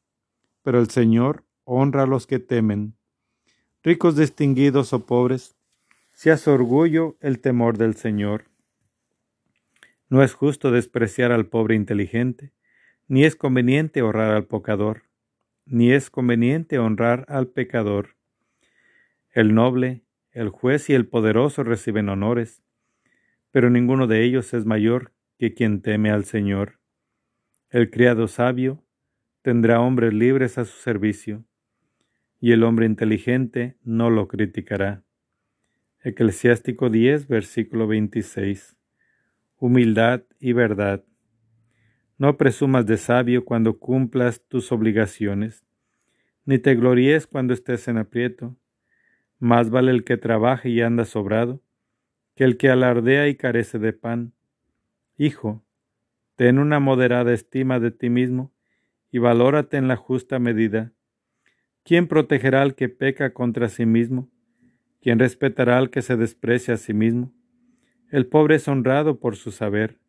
[0.64, 2.98] pero el Señor honra a los que temen.
[3.84, 5.55] Ricos distinguidos o pobres,
[6.16, 8.46] sea su orgullo el temor del Señor.
[10.08, 12.54] No es justo despreciar al pobre inteligente,
[13.10, 15.04] ni es conveniente honrar al pecador,
[15.66, 18.16] ni es conveniente honrar al pecador.
[19.32, 22.64] El noble, el juez y el poderoso reciben honores,
[23.52, 26.80] pero ninguno de ellos es mayor que quien teme al Señor.
[27.70, 28.82] El criado sabio
[29.42, 31.44] tendrá hombres libres a su servicio,
[32.40, 35.06] y el hombre inteligente no lo criticará.
[36.08, 38.78] Eclesiástico 10, versículo 26.
[39.58, 41.04] Humildad y verdad.
[42.20, 45.66] No presumas de sabio cuando cumplas tus obligaciones,
[46.46, 48.56] ni te gloríes cuando estés en aprieto.
[49.40, 51.64] Más vale el que trabaja y anda sobrado,
[52.36, 54.34] que el que alardea y carece de pan.
[55.18, 55.66] Hijo,
[56.36, 58.54] ten una moderada estima de ti mismo
[59.12, 60.94] y valórate en la justa medida.
[61.84, 64.30] ¿Quién protegerá al que peca contra sí mismo?
[65.06, 67.32] ¿Quién respetará al que se desprecia a sí mismo?
[68.10, 70.00] El pobre es honrado por su saber,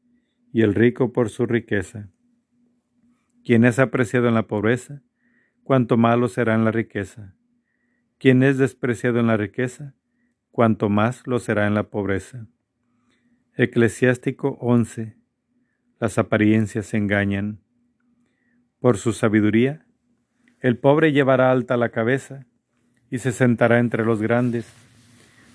[0.55, 2.09] y el rico por su riqueza.
[3.45, 5.03] Quien es apreciado en la pobreza,
[5.65, 7.35] cuanto malo será en la riqueza.
[8.17, 9.95] Quien es despreciado en la riqueza,
[10.51, 12.47] cuanto más lo será en la pobreza.
[13.55, 15.15] Eclesiástico 11.
[16.01, 17.61] Las apariencias engañan.
[18.81, 19.85] Por su sabiduría,
[20.61, 22.47] el pobre llevará alta la cabeza
[23.11, 24.86] y se sentará entre los grandes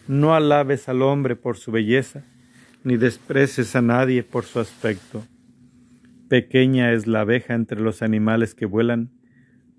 [0.08, 2.24] no alabes al hombre por su belleza,
[2.84, 5.24] ni desprecies a nadie por su aspecto.
[6.28, 9.12] Pequeña es la abeja entre los animales que vuelan,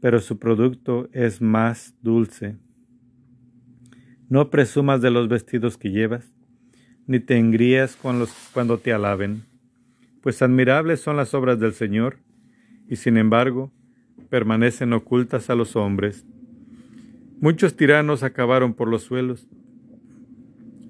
[0.00, 2.56] pero su producto es más dulce.
[4.28, 6.32] No presumas de los vestidos que llevas,
[7.06, 9.44] ni te engrías cuando te alaben,
[10.22, 12.18] pues admirables son las obras del Señor,
[12.88, 13.72] y sin embargo
[14.30, 16.24] permanecen ocultas a los hombres.
[17.40, 19.48] Muchos tiranos acabaron por los suelos,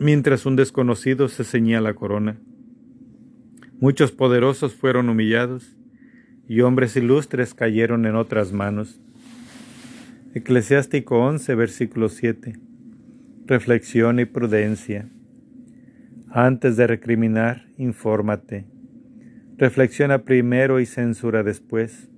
[0.02, 2.38] mientras un desconocido se ceñía la corona.
[3.80, 5.76] Muchos poderosos fueron humillados
[6.48, 9.00] y hombres ilustres cayeron en otras manos.
[10.34, 12.54] Eclesiástico 11, versículo 7.
[13.46, 15.08] Reflexión y prudencia.
[16.30, 18.66] Antes de recriminar, infórmate.
[19.58, 22.08] Reflexiona primero y censura después.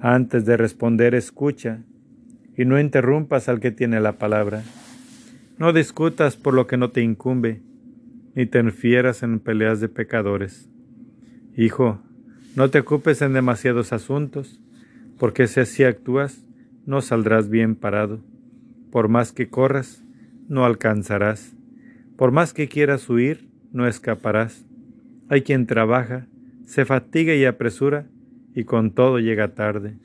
[0.00, 1.84] Antes de responder, escucha
[2.56, 4.62] y no interrumpas al que tiene la palabra.
[5.58, 7.62] No discutas por lo que no te incumbe,
[8.36, 10.70] ni te enfieras en peleas de pecadores.
[11.56, 12.00] Hijo,
[12.54, 14.60] no te ocupes en demasiados asuntos,
[15.18, 16.46] porque si así actúas,
[16.86, 18.20] no saldrás bien parado.
[18.92, 20.04] Por más que corras,
[20.48, 21.56] no alcanzarás.
[22.16, 24.64] Por más que quieras huir, no escaparás.
[25.28, 26.28] Hay quien trabaja,
[26.66, 28.06] se fatiga y apresura,
[28.54, 29.96] y con todo llega tarde.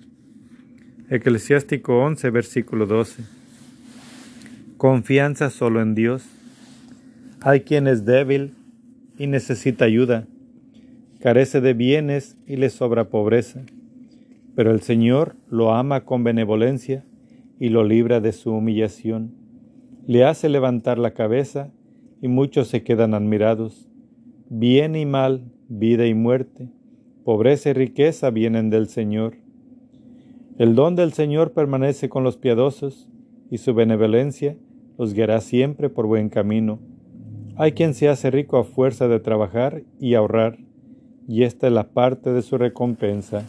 [1.09, 3.42] Eclesiástico 11, versículo 12.
[4.83, 6.25] Confianza solo en Dios.
[7.39, 8.53] Hay quien es débil
[9.17, 10.27] y necesita ayuda,
[11.21, 13.61] carece de bienes y le sobra pobreza,
[14.55, 17.05] pero el Señor lo ama con benevolencia
[17.61, 19.31] y lo libra de su humillación.
[20.05, 21.71] Le hace levantar la cabeza
[22.21, 23.87] y muchos se quedan admirados.
[24.49, 26.67] Bien y mal, vida y muerte,
[27.23, 29.35] pobreza y riqueza vienen del Señor.
[30.57, 33.07] El don del Señor permanece con los piadosos,
[33.53, 34.57] y su benevolencia
[34.97, 36.79] los guiará siempre por buen camino.
[37.55, 40.57] Hay quien se hace rico a fuerza de trabajar y ahorrar,
[41.27, 43.43] y esta es la parte de su recompensa.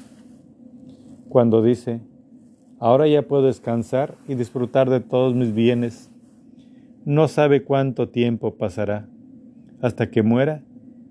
[1.28, 2.01] Cuando dice,
[2.78, 6.11] ahora ya puedo descansar y disfrutar de todos mis bienes,
[7.05, 9.09] no sabe cuánto tiempo pasará
[9.80, 10.62] hasta que muera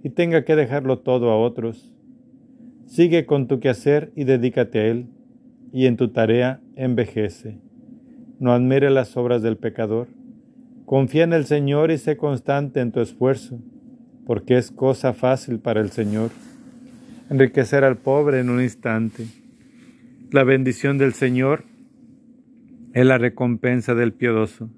[0.04, 1.92] y tenga que dejarlo todo a otros.
[2.86, 5.08] Sigue con tu quehacer y dedícate a él
[5.72, 7.60] y en tu tarea envejece.
[8.40, 10.08] No admire las obras del pecador.
[10.94, 13.60] Confía en el Señor y sé constante en tu esfuerzo,
[14.28, 16.30] porque es cosa fácil para el Señor
[17.32, 19.26] enriquecer al pobre en un instante.
[20.30, 21.64] La bendición del Señor
[22.94, 24.70] es la recompensa del piadoso,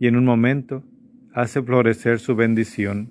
[0.00, 0.84] y en un momento
[1.34, 3.10] hace florecer su bendición.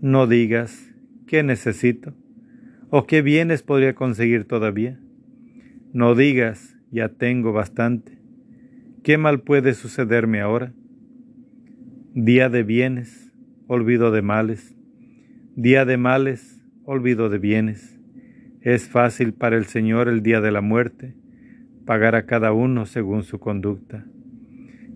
[0.00, 0.94] No digas,
[1.26, 2.14] ¿qué necesito?
[2.88, 4.98] ¿O qué bienes podría conseguir todavía?
[5.92, 8.16] No digas, ya tengo bastante.
[9.02, 10.72] ¿Qué mal puede sucederme ahora?
[12.14, 13.32] Día de bienes,
[13.66, 14.74] olvido de males.
[15.56, 18.00] Día de males, olvido de bienes.
[18.60, 21.14] Es fácil para el Señor el día de la muerte,
[21.84, 24.06] pagar a cada uno según su conducta.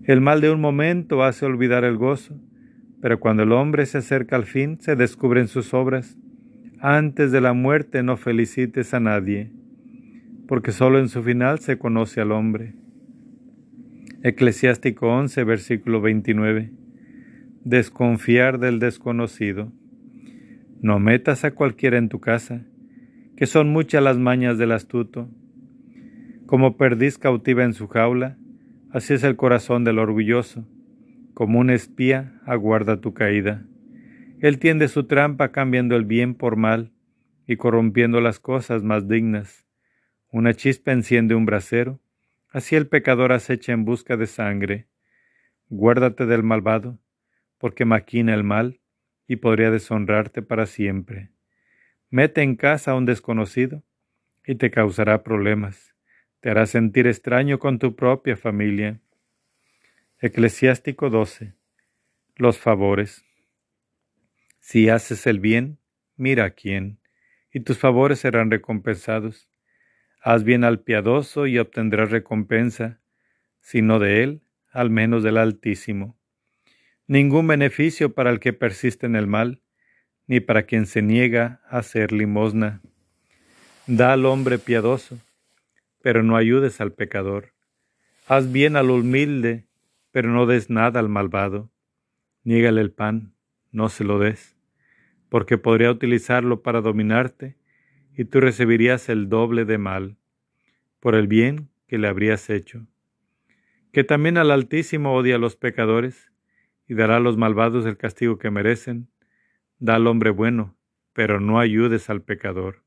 [0.03, 2.39] El mal de un momento hace olvidar el gozo,
[3.01, 6.17] pero cuando el hombre se acerca al fin, se descubren sus obras.
[6.79, 9.51] Antes de la muerte no felicites a nadie
[10.49, 12.73] porque solo en su final se conoce al hombre.
[14.23, 16.78] Eclesiástico 11, versículo 29.
[17.65, 19.73] Desconfiar del desconocido.
[20.81, 22.65] No metas a cualquiera en tu casa,
[23.35, 25.29] que son muchas las mañas del astuto.
[26.45, 28.37] Como perdiz cautiva en su jaula,
[28.91, 30.65] así es el corazón del orgulloso.
[31.33, 33.65] Como un espía aguarda tu caída.
[34.39, 36.93] Él tiende su trampa cambiando el bien por mal
[37.45, 39.65] y corrompiendo las cosas más dignas.
[40.31, 41.99] Una chispa enciende un brasero,
[42.51, 44.87] así el pecador acecha en busca de sangre.
[45.67, 46.99] Guárdate del malvado,
[47.59, 48.79] porque maquina el mal
[49.27, 51.29] y podría deshonrarte para siempre.
[52.09, 53.83] Mete en casa a un desconocido
[54.43, 55.93] y te causará problemas.
[56.39, 58.99] Te hará sentir extraño con tu propia familia.
[60.19, 61.53] Eclesiástico 12.
[62.35, 63.23] Los favores.
[64.59, 65.79] Si haces el bien,
[66.15, 66.99] mira a quién,
[67.51, 69.49] y tus favores serán recompensados.
[70.21, 72.99] Haz bien al piadoso y obtendrás recompensa,
[73.61, 74.41] si no de él,
[74.71, 76.18] al menos del Altísimo.
[77.09, 79.63] Ningún beneficio para el que persiste en el mal,
[80.27, 82.83] ni para quien se niega a hacer limosna.
[83.87, 85.17] Da al hombre piadoso,
[86.03, 87.55] pero no ayudes al pecador.
[88.27, 89.65] Haz bien al humilde,
[90.11, 91.71] pero no des nada al malvado.
[92.43, 93.33] Niégale el pan,
[93.71, 94.55] no se lo des,
[95.29, 97.57] porque podría utilizarlo para dominarte
[98.15, 100.17] y tú recibirías el doble de mal
[100.99, 102.85] por el bien que le habrías hecho.
[103.91, 106.29] Que también al Altísimo odia a los pecadores
[106.89, 109.07] y dará a los malvados el castigo que merecen.
[109.77, 110.75] Da al hombre bueno,
[111.13, 112.83] pero no ayudes al pecador.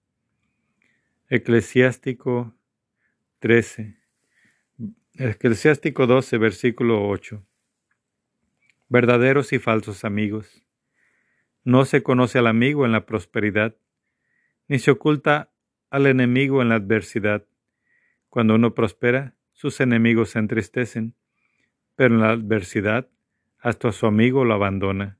[1.29, 2.53] Eclesiástico
[3.39, 3.97] 13.
[5.15, 7.47] Eclesiástico 12, versículo 8.
[8.89, 10.65] Verdaderos y falsos amigos.
[11.63, 13.77] No se conoce al amigo en la prosperidad,
[14.67, 15.53] ni se oculta
[15.91, 17.47] al enemigo en la adversidad.
[18.31, 21.15] Cuando uno prospera, sus enemigos se entristecen,
[21.95, 23.09] pero en la adversidad
[23.63, 25.19] hasta su amigo lo abandona.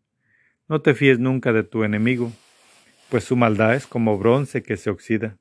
[0.69, 2.33] No te fíes nunca de tu enemigo,
[3.09, 5.39] pues su maldad es como bronce que se oxida.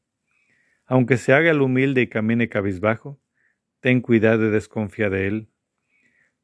[0.85, 3.19] Aunque se haga el humilde y camine cabizbajo,
[3.79, 5.49] ten cuidado de desconfiar de él.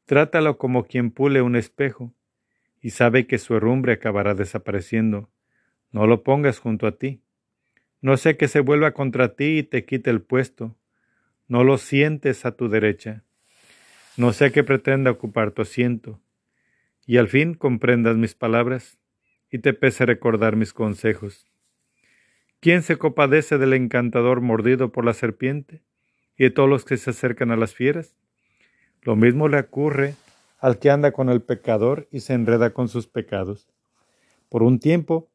[0.05, 2.15] Trátalo como quien pule un espejo,
[2.81, 5.29] y sabe que su herrumbre acabará desapareciendo.
[5.91, 7.21] No lo pongas junto a ti.
[8.01, 10.75] No sé que se vuelva contra ti y te quite el puesto.
[11.47, 13.23] No lo sientes a tu derecha.
[14.15, 16.19] No sé que pretenda ocupar tu asiento.
[17.07, 18.99] Y al fin comprendas mis palabras
[19.49, 21.47] y te pese recordar mis consejos.
[22.59, 25.81] ¿Quién se compadece del encantador mordido por la serpiente
[26.37, 28.17] y de todos los que se acercan a las fieras?
[29.01, 30.15] Lo mismo le ocurre
[30.59, 33.69] al que anda con el pecador y se enreda con sus pecados.
[34.49, 35.29] Por un tiempo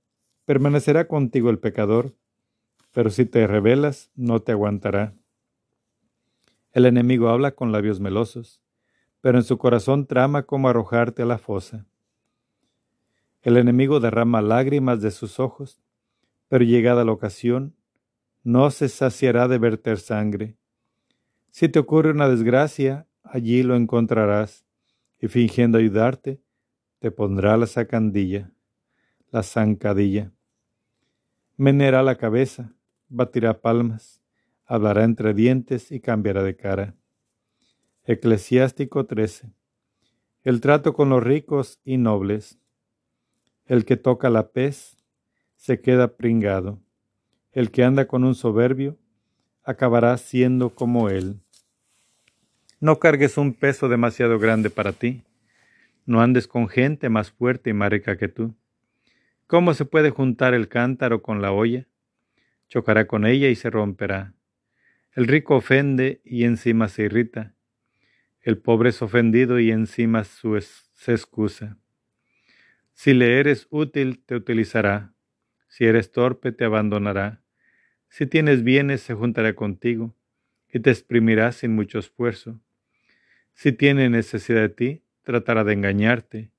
[0.45, 2.15] permanecerá contigo el pecador,
[2.93, 5.15] pero si te rebelas, no te aguantará.
[6.73, 8.63] El enemigo habla con labios melosos,
[9.23, 11.87] pero en su corazón trama como arrojarte a la fosa.
[13.41, 15.81] El enemigo derrama lágrimas de sus ojos,
[16.49, 17.75] pero llegada la ocasión,
[18.43, 20.57] no se saciará de verter sangre.
[21.51, 24.67] Si te ocurre una desgracia, allí lo encontrarás,
[25.21, 26.41] y fingiendo ayudarte,
[26.99, 28.51] te pondrá la sacandilla,
[29.31, 30.33] la zancadilla.
[31.57, 32.75] Menerá la cabeza,
[33.09, 34.21] batirá palmas,
[34.67, 36.97] hablará entre dientes y cambiará de cara.
[38.05, 39.53] Eclesiástico 13.
[40.43, 42.59] El trato con los ricos y nobles.
[43.65, 44.97] El que toca la pez
[45.55, 46.81] se queda pringado.
[47.53, 48.99] El que anda con un soberbio
[49.63, 51.39] acabará siendo como él.
[52.81, 55.23] No cargues un peso demasiado grande para ti.
[56.05, 58.53] No andes con gente más fuerte y más rica que tú.
[59.47, 61.87] ¿Cómo se puede juntar el cántaro con la olla?
[62.69, 64.35] Chocará con ella y se romperá.
[65.15, 67.55] El rico ofende y encima se irrita.
[68.43, 71.79] El pobre es ofendido y encima se excusa.
[72.93, 75.15] Si le eres útil, te utilizará.
[75.69, 77.41] Si eres torpe, te abandonará.
[78.09, 80.15] Si tienes bienes, se juntará contigo
[80.73, 82.61] y te exprimirá sin mucho esfuerzo.
[83.55, 86.51] Si tiene necesidad de ti, tratará de engañarte.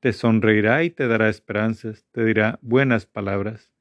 [0.00, 3.72] Te sonreirá y te dará esperanzas, te dirá buenas palabras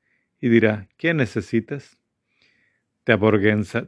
[0.41, 1.99] y dirá, ¿qué necesitas?
[3.03, 3.17] Te,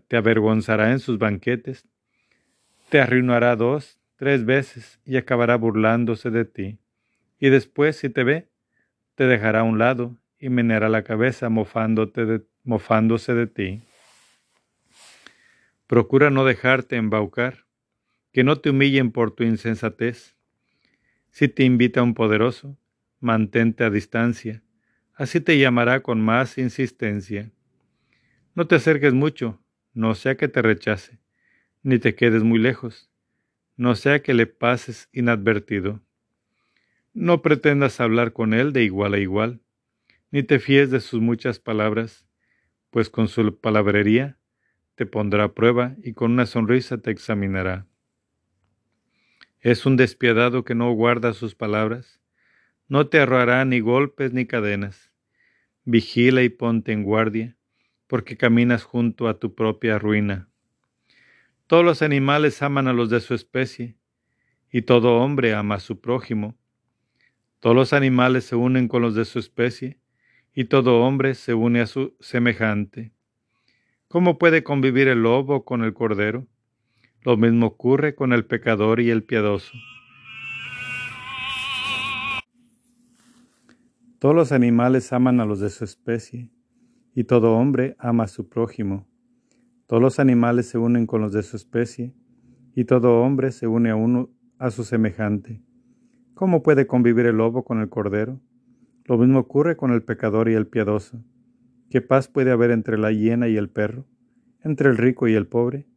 [0.08, 1.88] te avergonzará en sus banquetes,
[2.90, 6.80] te arruinará dos, tres veces y acabará burlándose de ti.
[7.40, 8.50] Y después, si te ve,
[9.16, 13.82] te dejará a un lado y meneará la cabeza mofándose de ti.
[15.88, 17.66] Procura no dejarte embaucar
[18.32, 20.36] que no te humillen por tu insensatez.
[21.32, 22.78] Si te invita un poderoso,
[23.20, 24.64] mantente a distancia,
[25.16, 27.52] así te llamará con más insistencia.
[28.54, 29.62] No te acerques mucho,
[29.94, 31.20] no sea que te rechace,
[31.88, 33.10] ni te quedes muy lejos,
[33.78, 36.02] no sea que le pases inadvertido.
[37.14, 39.62] No pretendas hablar con él de igual a igual,
[40.30, 42.28] ni te fíes de sus muchas palabras,
[42.90, 44.38] pues con su palabrería
[44.96, 47.88] te pondrá a prueba y con una sonrisa te examinará.
[49.62, 52.20] Es un despiadado que no guarda sus palabras.
[52.90, 55.14] No te arrojará ni golpes ni cadenas.
[55.86, 57.56] Vigila y ponte en guardia,
[58.08, 60.50] porque caminas junto a tu propia ruina.
[61.68, 63.98] Todos los animales aman a los de su especie,
[64.72, 66.56] y todo hombre ama a su prójimo.
[67.60, 70.00] Todos los animales se unen con los de su especie,
[70.54, 73.12] y todo hombre se une a su semejante.
[74.08, 76.48] ¿Cómo puede convivir el lobo con el cordero?
[77.24, 79.74] Lo mismo ocurre con el pecador y el piadoso.
[84.20, 86.50] Todos los animales aman a los de su especie,
[87.14, 89.06] y todo hombre ama a su prójimo.
[89.88, 92.14] Todos los animales se unen con los de su especie,
[92.76, 94.30] y todo hombre se une a uno
[94.60, 95.64] a su semejante.
[96.34, 98.42] ¿Cómo puede convivir el lobo con el cordero?
[99.06, 101.24] Lo mismo ocurre con el pecador y el piadoso.
[101.90, 104.06] ¿Qué paz puede haber entre la hiena y el perro?
[104.62, 105.88] ¿Entre el rico y el pobre?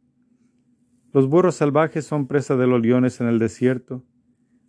[1.11, 4.05] Los burros salvajes son presa de los leones en el desierto,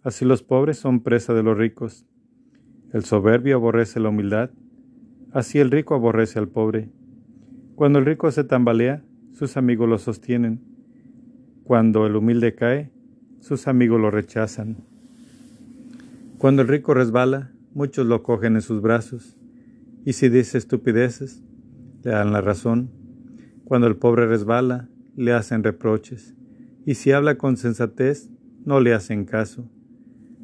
[0.03, 2.09] así los pobres son presa de los ricos.
[2.93, 4.51] El soberbio aborrece la humildad,
[5.31, 6.91] así el rico aborrece al pobre.
[7.77, 10.61] Cuando el rico se tambalea, sus amigos lo sostienen.
[11.65, 12.91] Cuando el humilde cae,
[13.41, 14.85] sus amigos lo rechazan.
[16.39, 19.37] Cuando el rico resbala, muchos lo cogen en sus brazos,
[20.05, 21.43] y si dice estupideces,
[22.03, 22.91] le dan la razón.
[23.65, 26.35] Cuando el pobre resbala, le hacen reproches,
[26.85, 28.29] y si habla con sensatez,
[28.65, 29.71] no le hacen caso.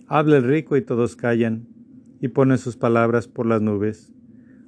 [0.07, 1.67] Habla el rico y todos callan,
[2.21, 4.13] y ponen sus palabras por las nubes.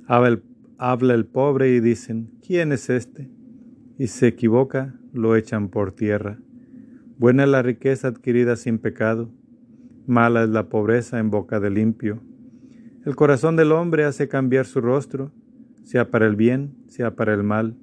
[0.06, 3.30] Habla el, pobre y dicen, ¿quién es este?
[4.00, 6.38] Y se equivoca, lo echan por tierra.
[7.18, 9.30] Buena es la riqueza adquirida sin pecado,
[10.06, 12.22] mala es la pobreza en boca de limpio.
[13.04, 15.32] El corazón del hombre hace cambiar su rostro,
[15.84, 17.76] sea para el bien, sea para el mal.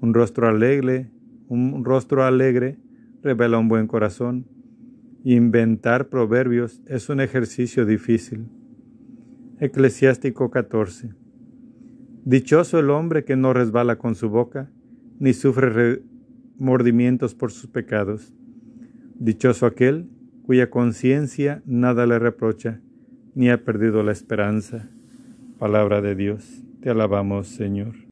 [0.00, 1.12] Un rostro alegre
[1.46, 2.76] un rostro alegre
[3.22, 4.46] revela un buen corazón.
[5.22, 8.48] Inventar proverbios es un ejercicio difícil.
[9.60, 11.14] Eclesiástico 14.
[12.24, 14.68] Dichoso el hombre que no resbala con su boca,
[15.20, 16.02] ni sufre
[16.58, 18.32] remordimientos por sus pecados.
[19.14, 20.08] Dichoso aquel
[20.42, 22.80] cuya conciencia nada le reprocha,
[23.36, 24.90] ni ha perdido la esperanza.
[25.58, 26.64] Palabra de Dios.
[26.80, 28.00] Te alabamos, Señor.